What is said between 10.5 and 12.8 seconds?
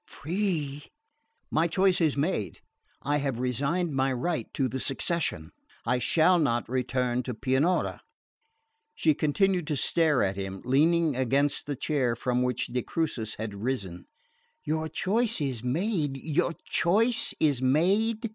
leaning against the chair from which